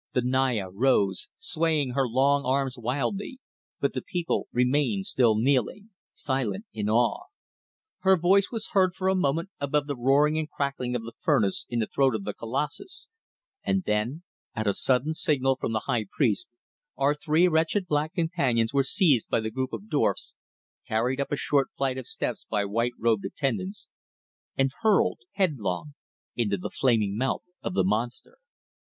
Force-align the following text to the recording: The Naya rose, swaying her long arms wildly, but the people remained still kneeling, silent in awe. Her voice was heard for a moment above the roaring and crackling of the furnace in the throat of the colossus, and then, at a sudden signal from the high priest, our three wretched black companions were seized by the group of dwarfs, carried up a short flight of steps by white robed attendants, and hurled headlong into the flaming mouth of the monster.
The 0.13 0.23
Naya 0.23 0.67
rose, 0.71 1.27
swaying 1.37 1.91
her 1.91 2.07
long 2.07 2.43
arms 2.43 2.75
wildly, 2.75 3.37
but 3.79 3.93
the 3.93 4.01
people 4.01 4.47
remained 4.51 5.05
still 5.05 5.35
kneeling, 5.37 5.91
silent 6.11 6.65
in 6.73 6.89
awe. 6.89 7.25
Her 7.99 8.17
voice 8.17 8.47
was 8.51 8.69
heard 8.71 8.95
for 8.95 9.09
a 9.09 9.13
moment 9.15 9.49
above 9.59 9.85
the 9.85 9.95
roaring 9.95 10.39
and 10.39 10.49
crackling 10.49 10.95
of 10.95 11.03
the 11.03 11.11
furnace 11.21 11.67
in 11.69 11.77
the 11.77 11.85
throat 11.85 12.15
of 12.15 12.23
the 12.23 12.33
colossus, 12.33 13.09
and 13.63 13.83
then, 13.83 14.23
at 14.55 14.65
a 14.65 14.73
sudden 14.73 15.13
signal 15.13 15.55
from 15.55 15.71
the 15.71 15.81
high 15.85 16.07
priest, 16.09 16.49
our 16.97 17.13
three 17.13 17.47
wretched 17.47 17.85
black 17.85 18.15
companions 18.15 18.73
were 18.73 18.81
seized 18.83 19.29
by 19.29 19.39
the 19.39 19.51
group 19.51 19.71
of 19.71 19.87
dwarfs, 19.87 20.33
carried 20.87 21.21
up 21.21 21.31
a 21.31 21.35
short 21.37 21.67
flight 21.77 21.99
of 21.99 22.07
steps 22.07 22.43
by 22.49 22.65
white 22.65 22.93
robed 22.97 23.23
attendants, 23.25 23.87
and 24.57 24.71
hurled 24.81 25.19
headlong 25.33 25.93
into 26.35 26.57
the 26.57 26.71
flaming 26.71 27.15
mouth 27.15 27.43
of 27.61 27.75
the 27.75 27.83
monster. 27.83 28.39